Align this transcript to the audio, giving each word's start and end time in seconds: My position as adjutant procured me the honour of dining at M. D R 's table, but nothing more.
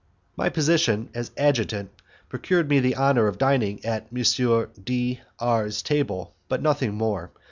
My 0.35 0.49
position 0.49 1.11
as 1.13 1.29
adjutant 1.37 1.91
procured 2.27 2.67
me 2.67 2.79
the 2.79 2.95
honour 2.95 3.27
of 3.27 3.37
dining 3.37 3.85
at 3.85 4.07
M. 4.11 4.63
D 4.83 5.19
R 5.37 5.69
's 5.69 5.83
table, 5.83 6.33
but 6.49 6.63
nothing 6.63 6.95
more. 6.95 7.29